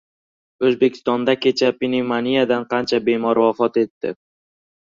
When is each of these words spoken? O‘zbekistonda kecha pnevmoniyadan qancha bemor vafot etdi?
O‘zbekistonda 0.69 1.35
kecha 1.43 1.69
pnevmoniyadan 1.83 2.65
qancha 2.73 3.01
bemor 3.11 3.43
vafot 3.47 3.79
etdi? 3.83 4.17